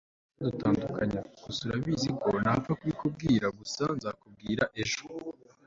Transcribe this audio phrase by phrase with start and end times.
[0.37, 5.01] ntacyadutanya gusa urabizi ko ntapfa kubikubwira gusa nzakubwira ejo